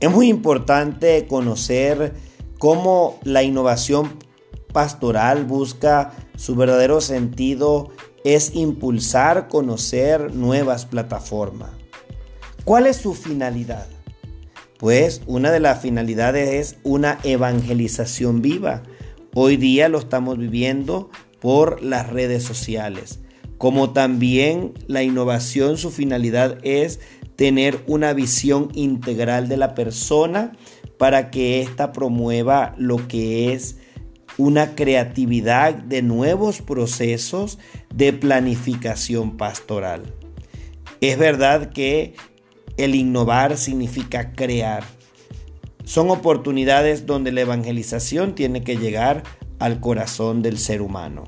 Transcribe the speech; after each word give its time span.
Es 0.00 0.10
muy 0.10 0.28
importante 0.28 1.26
conocer 1.26 2.14
cómo 2.58 3.20
la 3.22 3.42
innovación 3.42 4.16
pastoral 4.72 5.44
busca 5.44 6.12
su 6.36 6.54
verdadero 6.54 7.02
sentido 7.02 7.90
es 8.24 8.54
impulsar, 8.54 9.48
conocer 9.48 10.34
nuevas 10.34 10.86
plataformas. 10.86 11.70
¿Cuál 12.64 12.86
es 12.86 12.96
su 12.96 13.12
finalidad? 13.12 13.88
Pues 14.78 15.20
una 15.26 15.50
de 15.50 15.60
las 15.60 15.82
finalidades 15.82 16.48
es 16.48 16.78
una 16.82 17.18
evangelización 17.22 18.40
viva. 18.40 18.82
Hoy 19.34 19.58
día 19.58 19.90
lo 19.90 19.98
estamos 19.98 20.38
viviendo 20.38 21.10
por 21.40 21.82
las 21.82 22.08
redes 22.08 22.42
sociales. 22.42 23.20
Como 23.58 23.90
también 23.90 24.72
la 24.86 25.02
innovación, 25.02 25.76
su 25.76 25.90
finalidad 25.90 26.56
es 26.62 27.00
tener 27.40 27.82
una 27.86 28.12
visión 28.12 28.68
integral 28.74 29.48
de 29.48 29.56
la 29.56 29.74
persona 29.74 30.52
para 30.98 31.30
que 31.30 31.62
ésta 31.62 31.90
promueva 31.90 32.74
lo 32.76 33.08
que 33.08 33.54
es 33.54 33.78
una 34.36 34.74
creatividad 34.74 35.72
de 35.72 36.02
nuevos 36.02 36.60
procesos 36.60 37.58
de 37.94 38.12
planificación 38.12 39.38
pastoral. 39.38 40.02
Es 41.00 41.16
verdad 41.16 41.70
que 41.70 42.14
el 42.76 42.94
innovar 42.94 43.56
significa 43.56 44.32
crear. 44.32 44.84
Son 45.84 46.10
oportunidades 46.10 47.06
donde 47.06 47.32
la 47.32 47.40
evangelización 47.40 48.34
tiene 48.34 48.62
que 48.62 48.76
llegar 48.76 49.22
al 49.58 49.80
corazón 49.80 50.42
del 50.42 50.58
ser 50.58 50.82
humano. 50.82 51.24